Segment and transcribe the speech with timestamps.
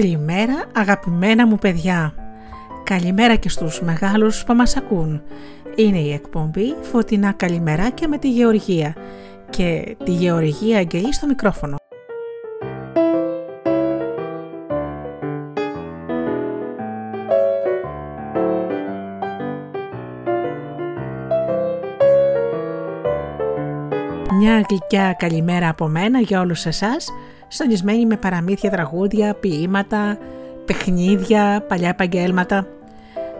[0.00, 2.14] Καλημέρα αγαπημένα μου παιδιά.
[2.84, 5.22] Καλημέρα και στους μεγάλους που μας ακούν.
[5.76, 8.96] Είναι η εκπομπή Φωτεινά Καλημεράκια με τη Γεωργία
[9.50, 11.76] και τη Γεωργία Αγγελή στο μικρόφωνο.
[24.38, 27.12] Μια γλυκιά καλημέρα από μένα για όλους εσάς,
[27.48, 30.18] στονισμένη με παραμύθια, τραγούδια, ποίηματα,
[30.64, 32.66] παιχνίδια, παλιά επαγγέλματα.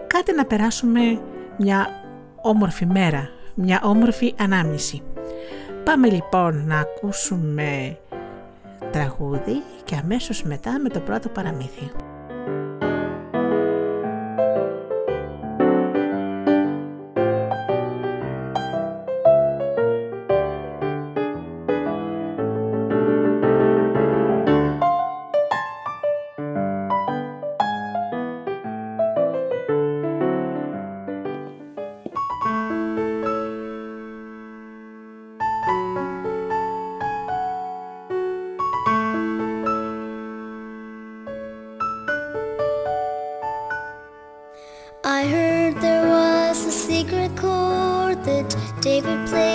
[0.07, 1.01] Κάτι να περάσουμε
[1.57, 1.87] μια
[2.41, 5.01] όμορφη μέρα, μια όμορφη ανάμνηση.
[5.83, 7.97] Πάμε λοιπόν να ακούσουμε
[8.91, 11.91] τραγούδι και αμέσως μετά με το πρώτο παραμύθι.
[48.81, 49.46] David played.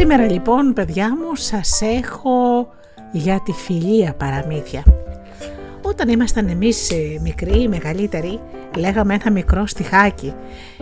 [0.00, 2.68] Σήμερα λοιπόν παιδιά μου σας έχω
[3.12, 4.82] για τη φιλία παραμύθια.
[5.82, 8.40] Όταν ήμασταν εμείς ε, μικροί, μεγαλύτεροι,
[8.76, 10.34] λέγαμε ένα μικρό στιχάκι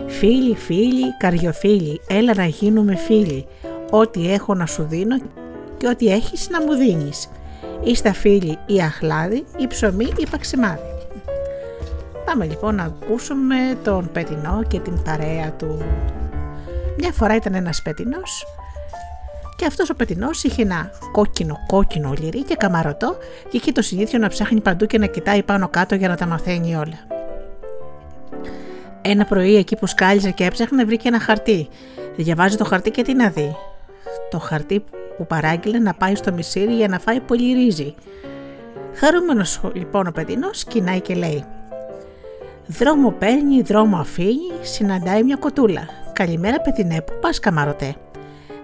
[0.07, 3.45] «Φίλοι, φίλοι, καριοφίλοι, έλα να γίνουμε φίλοι,
[3.89, 5.17] ό,τι έχω να σου δίνω
[5.77, 7.29] και ό,τι έχεις να μου δίνεις.
[7.83, 10.95] Είστε φίλοι ή αχλάδι ή ψωμί ή παξιμάδι».
[12.25, 15.81] Πάμε λοιπόν να ακούσουμε τον Πετινό και την παρέα του.
[16.97, 18.45] Μια φορά ήταν ένας Πετινός
[19.59, 23.17] και αυτός ο πετεινό είχε ένα κόκκινο κόκκινο λυρί και καμαρωτό
[23.49, 26.25] και είχε το συνήθειο να ψάχνει παντού και να κοιτάει πάνω κάτω για να τα
[26.25, 27.07] μαθαίνει όλα.
[29.01, 31.67] Ένα πρωί εκεί που σκάλιζε και έψαχνε βρήκε ένα χαρτί.
[32.15, 33.55] Διαβάζει το χαρτί και τι να δει.
[34.29, 34.83] Το χαρτί
[35.17, 37.95] που παράγγειλε να πάει στο μισήρι για να φάει πολύ ρύζι.
[38.93, 41.43] Χαρούμενος λοιπόν ο πετεινό κοινάει και λέει:
[42.67, 45.87] Δρόμο παίρνει, δρόμο αφήνει, συναντάει μια κοτούλα.
[46.13, 47.95] Καλημέρα, πετεινέ, που πας καμαρωτέ.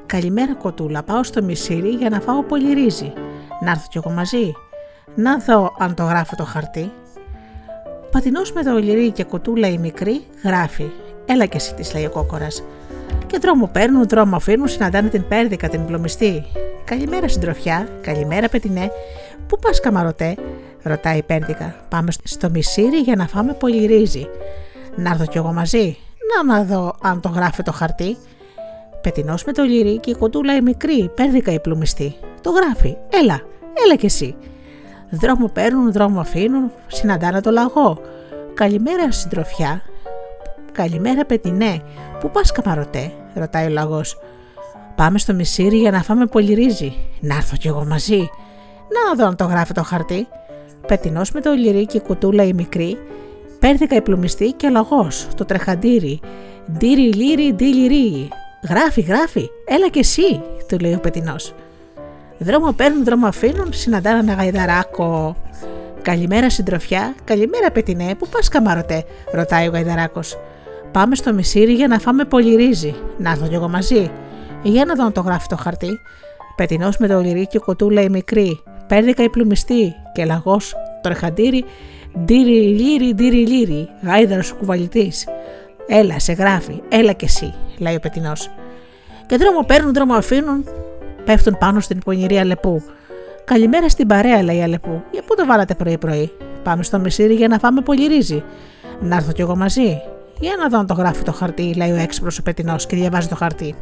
[0.06, 3.13] Καλημέρα κοτούλα, πάω στο μισήρι για να φάω πολύ ρύζι.
[3.60, 4.54] Να έρθω κι εγώ μαζί.
[5.16, 6.92] Να δω αν το γράφω το χαρτί.
[8.12, 10.90] Πατινός με το λυρί και κοτούλα η μικρή γράφει.
[11.25, 12.63] Έλα κι εσύ, της λέει ο κόκορας.
[13.25, 16.44] Και δρόμο παίρνουν, δρόμο αφήνουν, συναντάνε την πέρδικα, την πλωμιστή.
[16.86, 18.92] Καλημέρα συντροφιά, καλημέρα πετινέ.
[19.48, 20.36] Πού πας καμαρωτέ,
[20.84, 21.75] ρωτάει η πέρδικα.
[21.90, 24.28] Πάμε στο μισήρι για να φάμε πολύ ρύζι.
[24.96, 25.98] Να έρθω κι εγώ μαζί.
[26.36, 28.18] Να να δω αν το γράφει το χαρτί.
[29.06, 32.16] Πετινό με το λυρί και η κοντούλα η μικρή, πέρδικα η πλουμιστή.
[32.42, 32.98] Το γράφει.
[33.10, 33.42] Έλα,
[33.86, 34.36] έλα κι εσύ.
[35.10, 38.02] Δρόμο παίρνουν, δρόμο αφήνουν, συναντάνε το λαγό.
[38.54, 39.81] Καλημέρα συντροφιά.
[40.72, 41.81] Καλημέρα πετινέ.
[42.19, 44.19] Πού πας καμαρωτέ, ρωτάει ο λαγός.
[44.96, 46.94] Πάμε στο μισήρι για να φάμε πολύ ρύζι.
[47.19, 48.30] Να έρθω κι εγώ μαζί.
[48.90, 50.28] Να δω αν το γράφει το χαρτί.
[50.88, 52.98] Πετινό με το λυρί και η κουτούλα η μικρή.
[53.60, 56.19] Πέρδικα η πλουμιστή και ο λαγός, το τρεχαντήρι.
[56.72, 58.30] Ντύρι λύρι ντύλι
[58.69, 61.53] Γράφει, γράφει, έλα κι εσύ, του λέει ο πετεινός.
[62.38, 65.35] Δρόμο παίρνουν, δρόμο αφήνουν, συναντάνε ένα γαϊδαράκο.
[66.01, 70.38] Καλημέρα συντροφιά, καλημέρα πετεινέ, που πας καμαρωτέ, ρωτάει ο γαϊδαράκος.
[70.91, 72.95] Πάμε στο μισήρι για να φάμε πολύ ρύζι.
[73.17, 74.12] Να έρθω κι εγώ μαζί.
[74.63, 76.00] Για να δω αν το γράφει το χαρτί.
[76.56, 78.63] Πετεινός με το λυρίκι κοτούλα η μικρή.
[78.88, 81.65] Πέρδικα η πλουμιστή και λαγός το ρεχαντήρι.
[82.19, 85.25] Ντύρι λύρι, ντύρι λύρι, γάιδαρος κουβαλητής.
[85.88, 88.52] Έλα, σε γράφει, έλα κι εσύ, λέει ο πετεινός.
[89.26, 90.66] Και δρόμο παίρνουν, δρόμο αφήνουν,
[91.26, 92.82] πέφτουν πάνω στην πονηρή Αλεπού.
[93.46, 95.04] Καλημέρα στην παρέα, λέει η Αλεπού.
[95.12, 96.32] Για πού το βάλατε πρωί-πρωί;
[96.64, 98.44] Πάμε στο μεσήρι για να φάμε πολύ ρύζι.
[99.00, 100.02] Να έρθω κι εγώ μαζί.
[100.40, 103.28] Για να δω αν το γράφει το χαρτί, λέει ο έξυπνος ο πετεινός και διαβάζει
[103.28, 103.76] το χαρτί.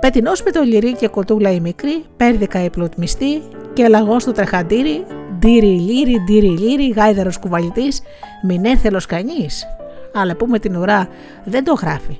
[0.00, 3.42] Πετεινός με το λυρί και κοτούλα η μικρή, πέρδικα η πλουτμιστή
[3.72, 5.04] και λαγός στο τρεχαντήρι,
[5.38, 8.02] ντύρι λύρι, ντύρι λύρι, γάιδαρος κουβαλητής,
[8.42, 9.66] μην έρθελο κανείς
[10.14, 11.08] αλλά που με την ουρά
[11.44, 12.18] δεν το γράφει.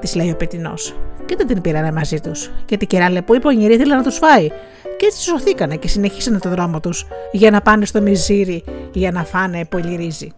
[0.00, 0.74] Της λέει ο πετεινό.
[1.26, 2.50] Και δεν την πήρανε μαζί τους.
[2.64, 4.48] Και την κερά λεπού η πονηρή ήθελε να τους φάει.
[4.96, 9.24] Και έτσι σωθήκανε και συνεχίσανε το δρόμο τους για να πάνε στο μιζίρι για να
[9.24, 10.32] φάνε πολύ ρύζι.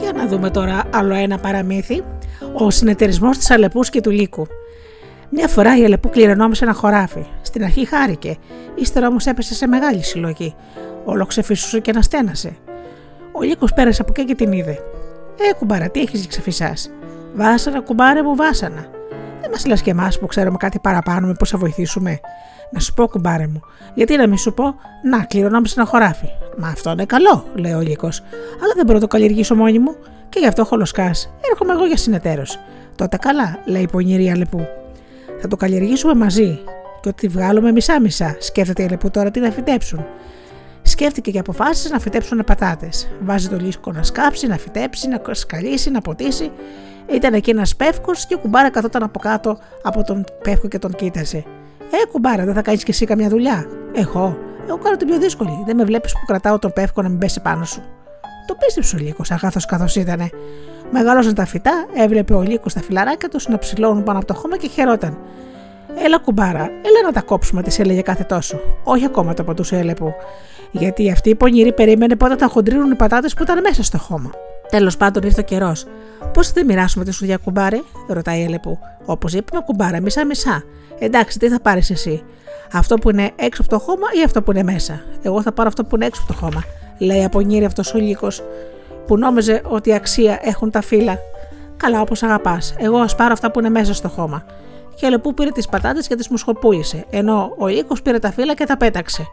[0.00, 2.02] Για να δούμε τώρα άλλο ένα παραμύθι.
[2.52, 4.46] Ο συνεταιρισμός της Αλεπούς και του Λύκου.
[5.30, 7.26] Μια φορά η Αλεπού κληρονόμησε ένα χωράφι.
[7.42, 8.36] Στην αρχή χάρηκε,
[8.74, 10.54] ύστερα όμως έπεσε σε μεγάλη συλλογή.
[11.04, 12.56] Όλο ξεφύσουσε και αναστένασε.
[13.32, 14.78] Ο Λύκος πέρασε από εκεί και την είδε.
[15.50, 16.90] Ε, κουμπάρα, τι έχεις ξεφυσάς;
[17.34, 18.86] Βάσανα, κουμπάρε μου, βάσανα.
[19.40, 22.20] Δεν μας λες και εμάς που ξέρουμε κάτι παραπάνω, μήπως θα βοηθήσουμε.
[22.70, 23.60] Να σου πω, κουμπάρε μου,
[23.94, 26.28] γιατί να μην σου πω, να κληρονόμησε ένα χωράφι.
[26.56, 28.20] Μα αυτό είναι καλό, λέει ο Λύκος.
[28.62, 29.96] Αλλά δεν μπορώ να το καλλιεργήσω μόνη μου
[30.28, 31.34] και γι' αυτό χολοσκάς.
[31.50, 32.58] Έρχομαι εγώ για συνεταίρος.
[32.96, 34.66] Τότε καλά, λέει η πονηρή Αλεπού.
[35.40, 36.58] Θα το καλλιεργήσουμε μαζί
[37.00, 40.06] και ότι βγάλουμε μισά-μισά, σκέφτεται η Αλεπού τώρα τι να φυτέψουν.
[40.82, 43.08] Σκέφτηκε και αποφάσισε να φυτέψουν πατάτες.
[43.20, 46.50] Βάζει το λίσκο να σκάψει, να φυτέψει, να σκαλίσει, να ποτίσει.
[47.12, 50.92] Ήταν εκεί ένας πεύκος και ο κουμπάρα καθόταν από κάτω από τον πεύκο και τον
[50.92, 51.44] κοίταζε.
[51.90, 55.62] Ε, κουμπάρα, δεν θα κάνεις κι εσύ καμιά δουλειά; Εγώ, εγώ κάνω την πιο δύσκολη.
[55.66, 57.82] Δεν με βλέπεις που κρατάω τον πεύκο να μην πέσει πάνω σου.
[58.48, 60.30] Το πίστεψε ο Λύκος, αγάθος καθώς ήταν.
[60.90, 64.56] Μεγαλώσαν τα φυτά, έβλεπε ο Λύκος τα φιλαράκια τους να ψηλώνουν πάνω από το χώμα
[64.56, 65.18] και χαιρόταν.
[66.04, 68.60] Έλα κουμπάρα, έλα να τα κόψουμε, της έλεγε κάθε τόσο.
[68.84, 70.12] Όχι ακόμα το παντού έλεπου.
[70.70, 74.30] Γιατί αυτή η πονηρή περίμενε πότε θα χοντρίνουν οι πατάτες που ήταν μέσα στο χώμα.
[74.70, 75.86] Τέλος πάντων ήρθε ο καιρός.
[76.32, 78.78] Πώς θα τη μοιράσουμε τη σουδιά κουμπάρε, ρωτάει η Ελεπού.
[79.04, 80.62] Όπως είπαμε, κουμπάρα, μισά-μισά.
[80.98, 82.22] Εντάξει, τι θα πάρεις εσύ.
[82.72, 85.00] Αυτό που είναι έξω από το χώμα ή αυτό που είναι μέσα.
[85.22, 86.62] Εγώ θα πάρω αυτό που είναι έξω από το χώμα,
[86.98, 88.28] λέει απονήρη αυτός ο λύκο
[89.06, 91.18] που νόμιζε ότι αξία έχουν τα φύλλα.
[91.76, 92.74] Καλά, όπως αγαπάς.
[92.78, 94.44] Εγώ ας πάρω αυτά που είναι μέσα στο χώμα.
[94.94, 98.64] Και Αλεπού πήρε τις πατάτες και τις μουσχοπούλησε, ενώ ο λύκο πήρε τα φύλλα και
[98.64, 99.26] τα πέταξε.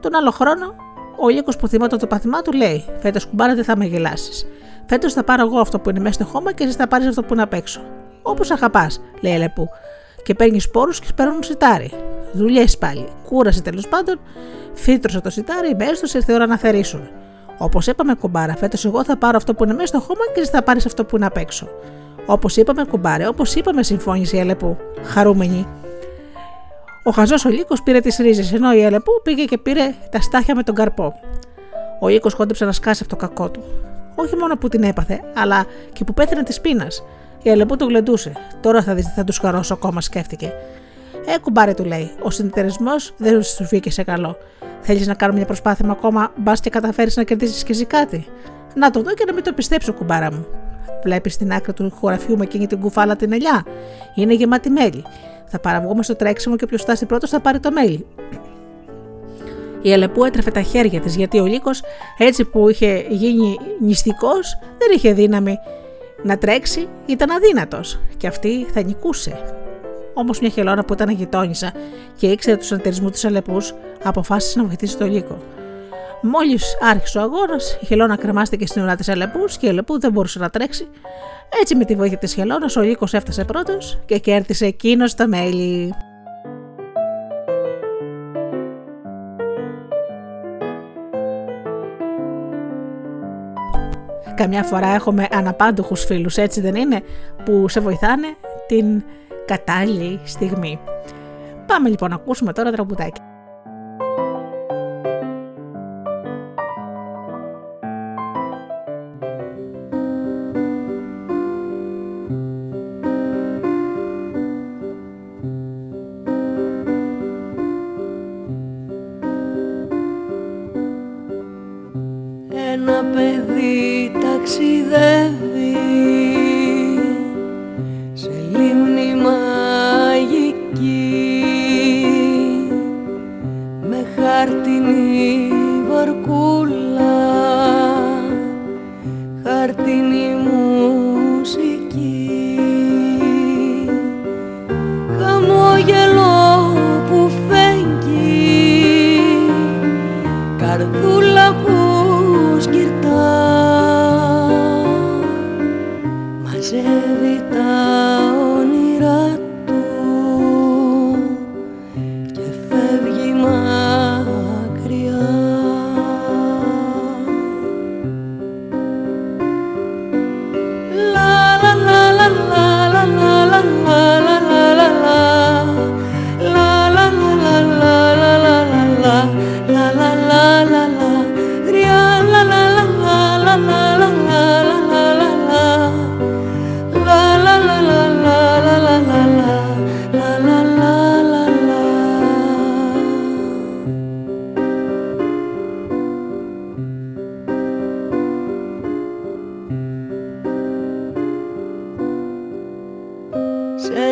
[0.00, 0.74] Τον άλλο χρόνο
[1.20, 4.46] Ο Λύκο που θυμόταν το παθημά του λέει: Φέτος κουμπάρα δεν θα με γελάσεις.
[4.86, 7.22] Φέτος θα πάρω εγώ αυτό που είναι μέσα στο χώμα και εσύ θα πάρεις αυτό
[7.22, 7.80] που είναι απ' έξω.
[8.22, 9.68] Όπως αγαπάς, λέει η Αλεπού.
[10.24, 11.90] Και παίρνεις σπόρου και σπέρνουν σιτάρι.
[12.32, 13.06] Δουλειές πάλι.
[13.28, 14.20] Κούρασε τέλος πάντων,
[14.72, 17.08] φύτρωσε το σιτάρι, μπέστο, ήρθε η ώρα να θερήσουν.
[17.58, 20.50] Όπως είπαμε, κουμπάρα, φέτος εγώ θα πάρω αυτό που είναι μέσα στο χώμα και εσύ
[20.50, 21.68] θα πάρεις αυτό που είναι απ' έξω.
[22.26, 25.66] Όπως είπαμε, κουμπάρε, όπως είπαμε, συμφώνησε η Αλεπού, χαρούμενη.
[27.04, 30.54] Ο χαζός ο Λύκος πήρε τις ρίζες, ενώ η Αλεπού πήγε και πήρε τα στάχια
[30.54, 31.14] με τον καρπό.
[32.00, 33.62] Ο Λύκος χόντεψε να σκάσει αυτό το κακό του.
[34.14, 37.04] Όχι μόνο που την έπαθε, αλλά και που πέθανε της πείνας.
[37.44, 38.32] Η Αλεπού του γλεντούσε.
[38.60, 40.52] Τώρα θα δεις τι θα τους χαρώσω ακόμα, σκέφτηκε.
[41.26, 42.10] Ε, κουμπάρε, του λέει.
[42.22, 44.36] Ο συνεταιρισμός δεν σου βγήκε σε καλό.
[44.80, 48.26] Θέλεις να κάνουμε μια προσπάθεια ακόμα, μπας και καταφέρεις να κερδίσεις και εσύ κάτι.
[48.74, 50.46] Να το δω και να μην το πιστέψω, κουμπάρα μου.
[51.02, 53.64] Βλέπεις στην άκρη του χωραφιού με εκείνη την κουφάλα την ελιά.
[54.14, 55.04] Είναι γεμάτη μέλι.
[55.46, 58.06] Θα παραβγούμε στο τρέξιμο και ποιο φτάσει πρώτος θα πάρει το μέλι.
[59.82, 61.82] Η Αλεπού έτρεφε τα χέρια της γιατί ο Λύκος,
[62.18, 65.58] έτσι που είχε γίνει νηστικός, δεν είχε δύναμη
[66.24, 69.54] να τρέξει, ήταν αδύνατος και αυτή θα νικούσε.
[70.14, 71.72] Όμως μια χελώνα που ήταν γειτόνισσα
[72.16, 75.38] και ήξερε τους συνεταιρισμού της Αλεπούς, αποφάσισε να βοηθήσει τον Λύκο.
[76.22, 80.12] Μόλις άρχισε ο αγώνας, η χελώνα κρεμάστηκε στην ουρά της Αλεπούς και η Αλεπού δεν
[80.12, 80.86] μπορούσε να τρέξει.
[81.60, 85.94] Έτσι, με τη βοήθεια της χελώνας, ο Λύκος έφτασε πρώτος και κέρδισε εκείνος τα μέλη.
[94.34, 97.02] Καμιά φορά έχουμε αναπάντοχους φίλους, έτσι δεν είναι,
[97.44, 98.26] που σε βοηθάνε
[98.66, 99.02] την
[99.44, 100.78] κατάλληλη στιγμή.
[101.66, 103.20] Πάμε λοιπόν να ακούσουμε τώρα τραγουδάκι.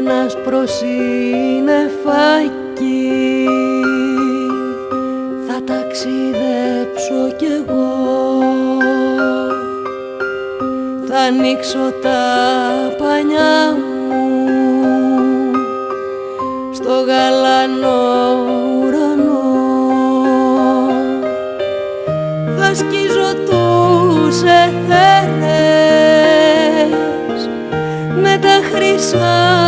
[0.04, 0.88] ένας προσύνεφακι.
[5.46, 7.90] Θα ταξιδέψω κι εγώ.
[11.08, 12.20] Θα ανοίξω τα
[12.98, 14.46] πανιά μου.
[16.72, 18.00] Στο γαλανό
[18.80, 19.50] ουρανό.
[22.58, 24.82] Θα σκίζω τους εθέρες
[28.22, 29.61] με τα χρυσά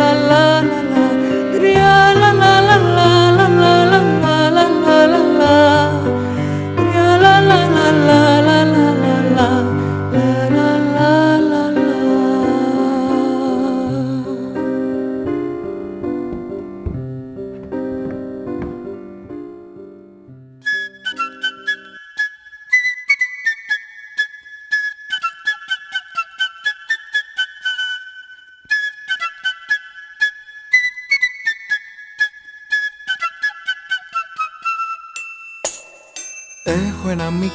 [0.00, 0.59] ένα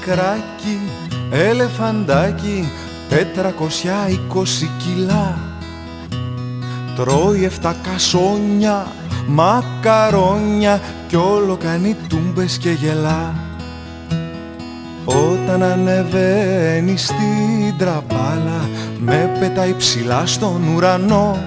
[0.05, 0.79] μικράκι
[1.31, 2.69] Ελεφαντάκι
[3.09, 5.37] τετρακοσιά είκοσι κιλά.
[6.95, 8.87] Τρώει εφτά κασόνια,
[9.27, 13.33] μακαρόνια Κι όλο κάνει τούμπες και γελά.
[15.05, 18.69] Όταν ανεβαίνει στην τραπάλα
[18.99, 21.37] Με πετάει ψηλά στον ουρανό.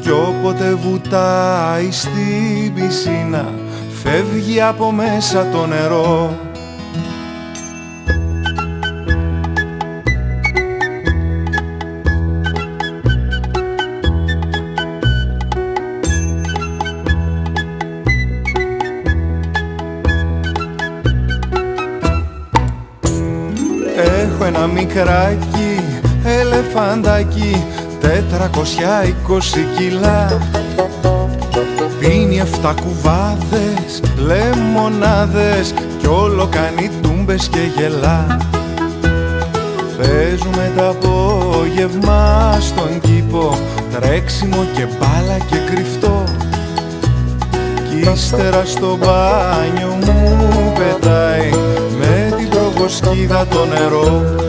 [0.00, 3.48] Κι όποτε βουτάει στην πισίνα
[4.02, 6.49] Φεύγει από μέσα το νερό
[24.80, 25.80] μικράκι
[26.24, 27.64] ελεφαντάκι
[28.00, 30.38] τετρακοσιά είκοσι κιλά.
[31.98, 38.38] Πίνει εφτά κουβάδες, λεμονάδες κι όλο κάνει τούμπες και γελά.
[39.96, 43.58] Παίζουμε τα απόγευμα στον κήπο
[44.00, 46.24] τρέξιμο και μπάλα και κρυφτό.
[47.88, 51.50] Κι ύστερα στο μπάνιο μου πετάει
[51.98, 54.48] με την προβοσκίδα το νερό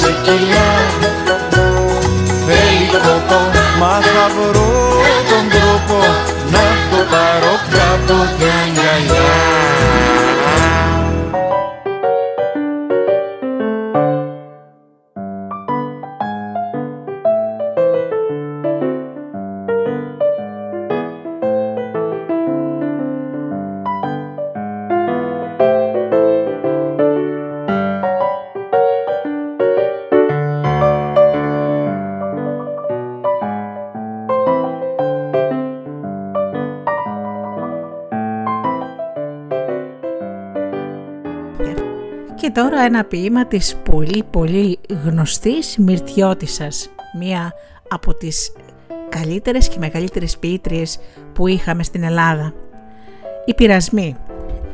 [0.00, 0.70] σε κιλά
[2.46, 3.40] Θέλει κόπο,
[3.80, 4.70] μα θα βρω
[5.30, 5.98] τον τρόπο
[6.54, 8.61] Να το πάρω κάτω και
[42.52, 47.52] τώρα ένα ποίημα της πολύ πολύ γνωστής Μυρτιώτισσας, μία
[47.88, 48.52] από τις
[49.08, 50.98] καλύτερες και μεγαλύτερες ποιήτριες
[51.32, 52.54] που είχαμε στην Ελλάδα.
[53.44, 54.16] Οι πειρασμοί.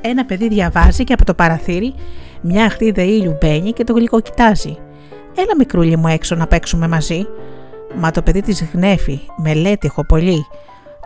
[0.01, 1.95] Ένα παιδί διαβάζει και από το παραθύρι
[2.41, 4.77] μια αχτίδα ήλιου μπαίνει και το γλυκό κοιτάζει.
[5.35, 7.27] Έλα μικρούλι μου έξω να παίξουμε μαζί.
[7.97, 10.47] Μα το παιδί της γνέφει, μελέτη έχω πολύ.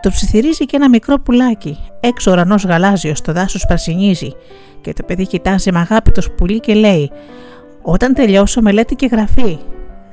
[0.03, 1.77] Το ψιθυρίζει και ένα μικρό πουλάκι.
[1.99, 4.31] Έξω ουρανός γαλάζιος, το δάσος πρασινίζει
[4.81, 7.11] και το παιδί κοιτάζει με αγάπη το σπουλί και λέει
[7.81, 9.59] «Όταν τελειώσω μελέτη και γραφή,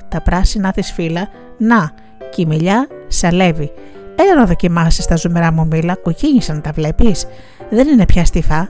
[0.09, 1.27] τα πράσινα της φύλλα,
[1.57, 1.91] να,
[2.29, 3.71] και η μιλιά σαλεύει.
[4.15, 7.25] Έλα να δοκιμάσεις τα ζουμερά μου μήλα, κοκκίνησαν τα βλέπεις,
[7.69, 8.69] δεν είναι πια στιφά.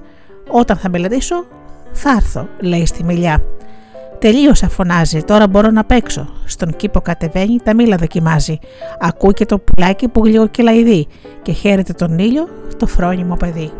[0.52, 1.46] Όταν θα μελετήσω,
[1.92, 3.44] θα έρθω, λέει στη μιλιά.
[4.22, 5.24] Τελείωσα, φωνάζει.
[5.24, 6.28] Τώρα μπορώ να παίξω.
[6.46, 8.60] Στον κήπο κατεβαίνει, τα μήλα δοκιμάζει.
[9.00, 11.08] Ακούει και το πουλάκι που γλυοκελαϊδεί
[11.42, 13.72] και χαίρεται τον ήλιο το φρόνιμο παιδί.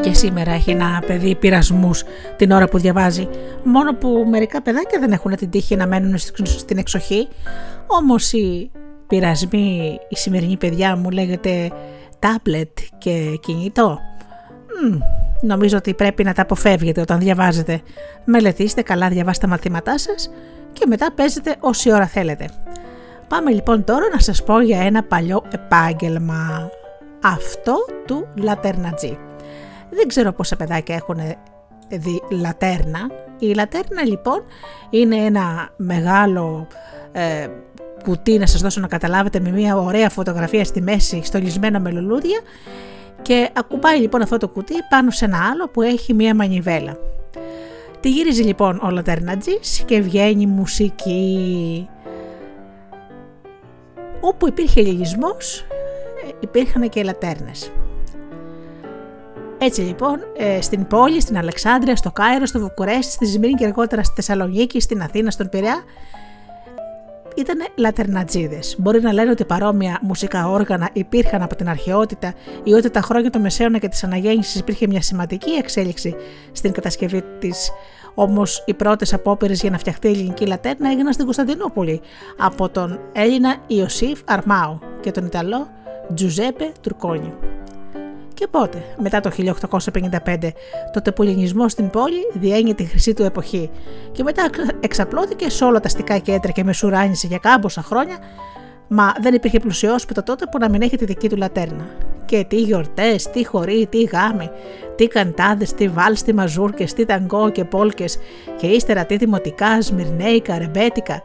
[0.00, 2.04] και σήμερα έχει ένα παιδί πειρασμούς
[2.36, 3.28] την ώρα που διαβάζει.
[3.64, 7.28] Μόνο που μερικά παιδάκια δεν έχουν την τύχη να μένουν στην εξοχή.
[7.86, 8.70] Όμως οι
[9.08, 11.70] πειρασμοί, η σημερινή παιδιά μου λέγεται
[12.18, 13.98] τάμπλετ και κινητό.
[15.40, 17.80] νομίζω ότι πρέπει να τα αποφεύγετε όταν διαβάζετε.
[18.24, 20.30] Μελετήστε καλά, διαβάστε τα μαθήματά σας
[20.72, 22.48] και μετά παίζετε όση ώρα θέλετε.
[23.28, 26.70] Πάμε λοιπόν τώρα να σας πω για ένα παλιό επάγγελμα.
[27.22, 27.74] Αυτό
[28.06, 29.18] του λατερνατζή.
[29.90, 31.18] Δεν ξέρω πόσα παιδάκια έχουν
[31.88, 33.00] δει λατέρνα.
[33.38, 34.44] Η λατέρνα λοιπόν
[34.90, 36.66] είναι ένα μεγάλο
[37.12, 37.48] ε,
[38.02, 42.40] κουτί να σας δώσω να καταλάβετε με μια ωραία φωτογραφία στη μέση στολισμένο με λουλούδια
[43.22, 46.96] και ακουμπάει λοιπόν αυτό το κουτί πάνω σε ένα άλλο που έχει μια μανιβέλα.
[48.00, 51.88] Τη γύριζε λοιπόν ο λατέρνατζης και βγαίνει μουσική.
[54.20, 55.60] Όπου υπήρχε λυγισμός
[56.26, 57.70] ε, υπήρχαν και λατέρνες.
[59.58, 64.02] Έτσι λοιπόν, ε, στην πόλη, στην Αλεξάνδρεια, στο Κάιρο, στο Βουκουρέστι, στη Ζημίνη και αργότερα
[64.02, 65.84] στη Θεσσαλονίκη, στην Αθήνα, στον Πειραιά,
[67.36, 68.58] ήταν λατερνατζίδε.
[68.78, 73.30] Μπορεί να λένε ότι παρόμοια μουσικά όργανα υπήρχαν από την αρχαιότητα ή ότι τα χρόνια
[73.30, 76.14] των Μεσαίωνα και της Αναγέννησης υπήρχε μια σημαντική εξέλιξη
[76.52, 77.70] στην κατασκευή της.
[78.14, 82.00] Όμως οι πρώτες απόπειρες για να φτιαχτεί η ελληνική λατέρνα έγιναν στην Κωνσταντινούπολη
[82.38, 85.68] από τον Έλληνα Ιωσήφ Αρμάου και τον Ιταλό
[86.14, 87.34] Τζουζέπε Τουρκόνι
[88.38, 90.52] Και πότε, μετά το 1855,
[90.92, 93.70] τότε που ο ελληνισμός στην πόλη διένει τη χρυσή του εποχή
[94.12, 98.18] και μετά εξαπλώθηκε σε όλα τα αστικά κέντρα και μεσουράνισε για κάμποσα χρόνια,
[98.88, 101.86] μα δεν υπήρχε πλουσιόσπιτο τότε που να μην έχει τη δική του λατέρνα.
[102.24, 104.50] Και τι γιορτές, τι χωρί, τι γάμοι,
[104.96, 108.18] τι καντάδες, τι βάλς, τι μαζούρκες, τι ταγκό και πόλκες,
[108.56, 111.22] και ύστερα τι δημοτικά, σμυρνέικα, ρεμπέτικα.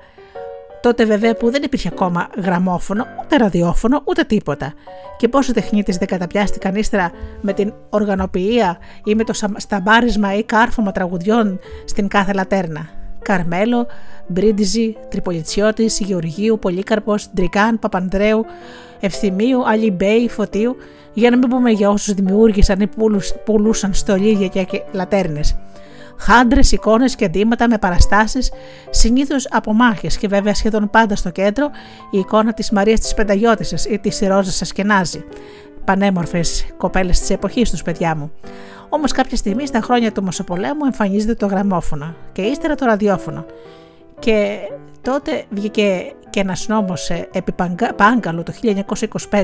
[0.84, 4.74] Τότε βέβαια που δεν υπήρχε ακόμα γραμμόφωνο, ούτε ραδιόφωνο, ούτε τίποτα.
[5.18, 10.92] Και πόσοι τεχνίτε δεν καταπιάστηκαν ύστερα με την οργανοποιία ή με το σταμπάρισμα ή κάρφωμα
[10.92, 12.90] τραγουδιών στην κάθε λατέρνα.
[13.22, 13.88] Καρμέλο,
[14.28, 18.46] Μπρίντιζη, Τριπολιτσιώτη, Γεωργίου, Πολύκαρπος, Ντρικάν, Παπανδρέου,
[19.00, 20.76] Ευθυμίου, Αλιμπέη, Φωτίου,
[21.14, 22.90] για να μην πούμε για όσους δημιούργησαν ή
[23.46, 25.56] πουλούσαν στολίδια και λατέρνες
[26.18, 28.52] χάντρες, εικόνες και αντίματα με παραστάσεις,
[28.90, 31.70] συνήθως από μάχες και βέβαια σχεδόν πάντα στο κέντρο
[32.12, 35.24] η εικόνα της Μαρίας της Πενταγιώτησα ή της Ρόζας Ασκενάζη.
[35.86, 38.32] Πανέμορφες κοπέλες της εποχής τους, παιδιά μου.
[38.90, 43.46] Όμως κάποια στιγμή στα χρόνια του Μεσοπολέμου εμφανίζεται το γραμμόφωνο και ύστερα το ραδιόφωνο.
[44.20, 44.58] Και
[45.02, 47.54] τότε βγήκε και ένας νόμος ε, επί
[47.96, 48.54] Πάγκαλου το
[49.30, 49.44] 1925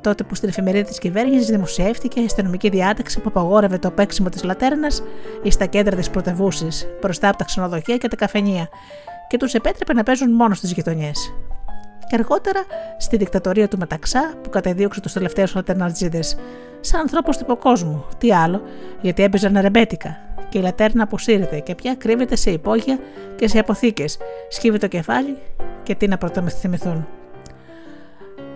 [0.00, 4.42] τότε που στην εφημερίδα της κυβέρνησης δημοσιεύτηκε η αστυνομική διάταξη που απαγόρευε το παίξιμο της
[4.42, 5.02] λατέρνας
[5.42, 8.68] ή στα κέντρα της πρωτευούσης, μπροστά από τα ξενοδοχεία και τα καφενεία,
[9.28, 11.32] και τους επέτρεπε να παίζουν μόνο στις γειτονιές.
[12.08, 12.60] Και αργότερα
[12.98, 16.20] στη δικτατορία του Μεταξά που κατεδίωξε τους τελευταίους λατερνατζίδε,
[16.80, 18.04] σαν ανθρώπους του κόσμου.
[18.18, 18.62] Τι άλλο,
[19.00, 20.16] γιατί έπαιζαν ρεμπέτικα.
[20.48, 22.98] Και η λατέρνα αποσύρεται και πια κρύβεται σε υπόγεια
[23.36, 25.36] και σε αποθήκες, σκύβει το κεφάλι
[25.82, 27.06] και τι να πρωτομεθυμηθούν.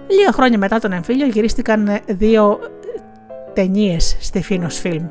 [0.09, 2.59] Λίγα χρόνια μετά τον εμφύλιο γυρίστηκαν δύο
[3.55, 5.07] ταινίες στη Φίνος Φιλμ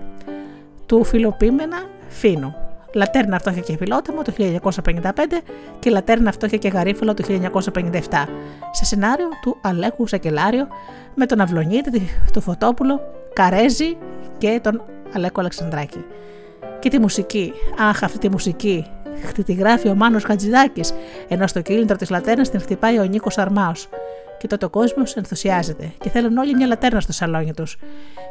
[0.85, 1.77] του φιλοπίμενα
[2.07, 2.55] Φίνου.
[2.93, 5.01] Λατέρνα Φτώχεια και Φιλότιμο το 1955
[5.79, 7.23] και Λατέρνα Φτώχεια και Γαρίφαλο το
[7.73, 7.99] 1957
[8.71, 10.67] σε σενάριο του Αλέκου Σακελάριο
[11.15, 12.01] με τον Αυλονίτη,
[12.33, 13.01] του Φωτόπουλο,
[13.33, 13.97] Καρέζη
[14.37, 14.81] και τον
[15.13, 16.05] Αλέκο Αλεξανδράκη.
[16.79, 17.53] Και τη μουσική,
[17.89, 18.85] αχ αυτή τη μουσική,
[19.45, 20.93] τη γράφει ο Μάνος Χατζηδάκης,
[21.27, 23.89] ενώ στο κίνητρο της Λατέρνας την χτυπάει ο Νίκος Αρμάος
[24.43, 27.77] και τότε ο κόσμο ενθουσιάζεται και θέλουν όλοι μια λατέρνα στο σαλόνι τους.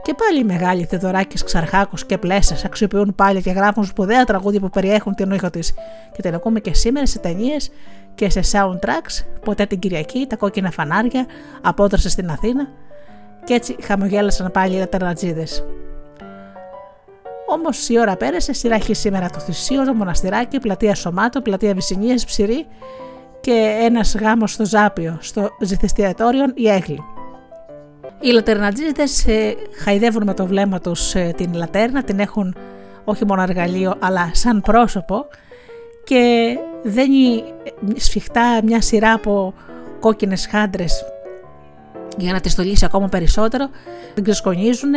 [0.03, 4.71] Και πάλι οι μεγάλοι Θεοδωράκης, Ξαρχάκος και Πλέσσας αξιοποιούν πάλι και γράφουν σπουδαία τραγούδια που
[4.71, 5.75] περιέχουν την ήχο της
[6.13, 7.71] και την ακούμε και σήμερα σε ταινίες
[8.15, 11.27] και σε soundtracks, ποτέ την Κυριακή, τα κόκκινα φανάρια,
[11.63, 12.69] απόδρασε στην Αθήνα.
[13.45, 15.65] Και έτσι χαμογέλασαν πάλι οι λατερνατζίδες.
[17.47, 22.15] Όμως η ώρα πέρασε, σειρά έχει σήμερα το θυσίο, το μοναστηράκι, πλατεία Σωμάτο, πλατεία Βυσσινίε,
[22.27, 22.67] Ψηρή
[23.43, 27.03] και ένας γάμος στο Ζάπιο, στο ζηθιστιατόριο η Έγλη.
[28.21, 32.57] Οι λατερνατζίδες ε, χαϊδεύουν με το βλέμμα τους ε, την λατέρνα, την έχουν
[33.05, 35.27] όχι μόνο εργαλείο αλλά σαν πρόσωπο
[36.05, 37.45] και δένει
[37.97, 39.55] σφιχτά μια σειρά από
[40.01, 41.05] κόκκινες χάντρες
[42.17, 43.69] για να τη στολίσει ακόμα περισσότερο,
[44.15, 44.93] την ξεσκονίζουν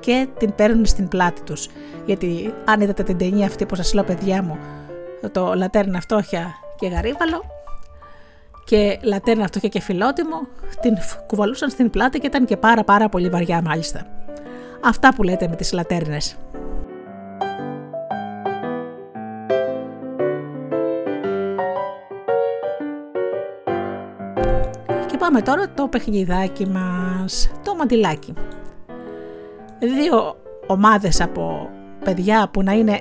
[0.00, 1.68] και την παίρνουν στην πλάτη τους.
[2.06, 4.58] Γιατί αν είδατε την ταινία αυτή που σας λέω παιδιά μου,
[5.32, 7.55] το λατέρνα φτώχεια και γαρίβαλο,
[8.66, 10.46] και λατέρνα αυτό και φιλότιμο,
[10.80, 10.92] την
[11.26, 14.06] κουβαλούσαν στην πλάτη και ήταν και πάρα πάρα πολύ βαριά μάλιστα.
[14.84, 16.36] Αυτά που λέτε με τις λατέρνες.
[25.06, 28.34] Και πάμε τώρα το παιχνιδάκι μας, το μαντιλάκι.
[29.78, 31.70] Δύο ομάδες από
[32.04, 33.00] παιδιά που να είναι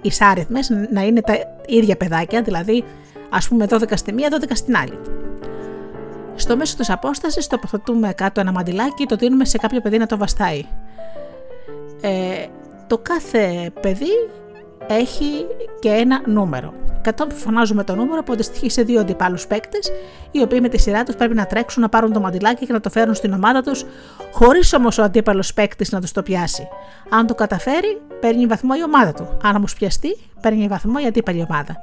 [0.00, 1.34] ισάριθμες, να είναι τα
[1.66, 2.84] ίδια παιδάκια, δηλαδή
[3.30, 4.98] Α πούμε 12 στη μία, 12 στην άλλη.
[6.34, 10.16] Στο μέσο της απόστασης τοποθετούμε κάτω ένα μαντιλάκι, το δίνουμε σε κάποιο παιδί να το
[10.16, 10.64] βαστάει.
[12.00, 12.46] Ε,
[12.86, 14.28] το κάθε παιδί
[14.86, 15.46] έχει
[15.80, 16.72] και ένα νούμερο.
[17.02, 19.90] Κατόπιν φωνάζουμε το νούμερο που αντιστοιχεί σε δύο αντιπάλους παίκτες,
[20.30, 22.80] οι οποίοι με τη σειρά τους πρέπει να τρέξουν να πάρουν το μαντιλάκι και να
[22.80, 23.84] το φέρουν στην ομάδα τους,
[24.32, 26.68] χωρίς όμως ο αντίπαλος παίκτης να τους το πιάσει.
[27.08, 29.28] Αν το καταφέρει, παίρνει βαθμό η ομάδα του.
[29.42, 31.76] Αν όμως πιαστεί, παίρνει βαθμό η αντίπαλη ομάδα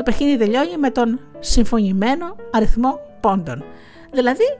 [0.00, 3.64] το παιχνίδι τελειώνει με τον συμφωνημένο αριθμό πόντων.
[4.12, 4.58] Δηλαδή,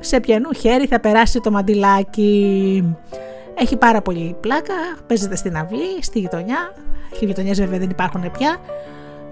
[0.00, 2.96] σε ποιανού χέρι θα περάσει το μαντιλάκι.
[3.54, 4.74] Έχει πάρα πολύ πλάκα,
[5.06, 6.74] παίζεται στην αυλή, στη γειτονιά.
[7.20, 8.56] Οι γειτονιές βέβαια δεν υπάρχουν πια.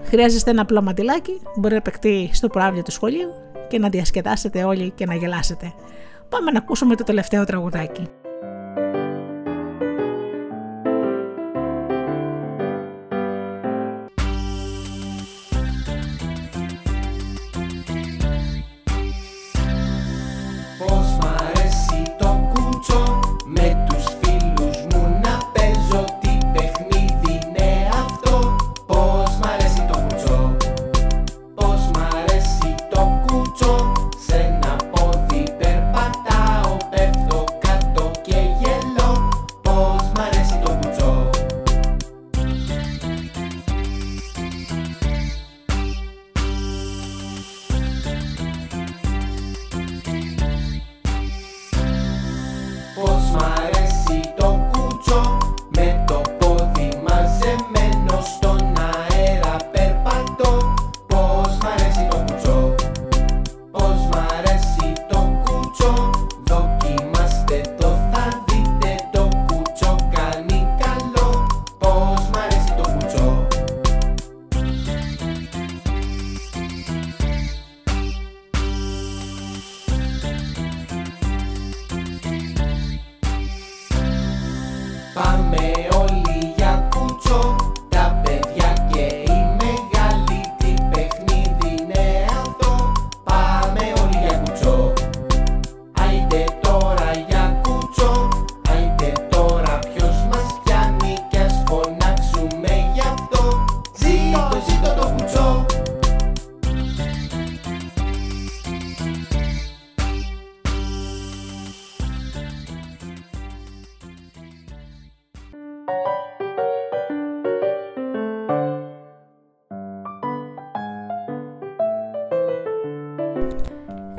[0.03, 3.33] Χρειάζεστε ένα απλό μαντιλάκι, μπορεί να παιχτεί στο προάβλιο του σχολείου
[3.67, 5.73] και να διασκεδάσετε όλοι και να γελάσετε.
[6.29, 8.07] Πάμε να ακούσουμε το τελευταίο τραγουδάκι.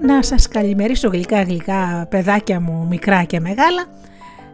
[0.02, 3.84] Να σας καλημερίσω γλυκά γλυκά παιδάκια μου μικρά και μεγάλα,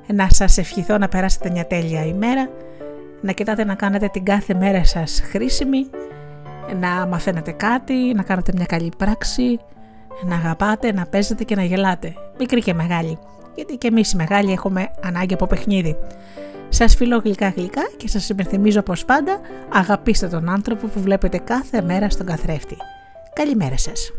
[0.06, 2.50] να σας ευχηθώ να περάσετε μια τέλεια ημέρα,
[3.20, 5.86] να κοιτάτε να κάνετε την κάθε μέρα σας χρήσιμη,
[6.80, 9.58] να μαθαίνετε κάτι, να κάνετε μια καλή πράξη,
[10.24, 13.18] να αγαπάτε, να παίζετε και να γελάτε, μικρή και μεγάλη,
[13.54, 15.96] γιατί και εμείς οι μεγάλοι έχουμε ανάγκη από παιχνίδι.
[16.68, 19.40] Σας φιλώ γλυκά γλυκά και σας υπενθυμίζω πως πάντα
[19.72, 22.76] αγαπήστε τον άνθρωπο που βλέπετε κάθε μέρα στον καθρέφτη.
[23.32, 24.10] Καλημέρα σας.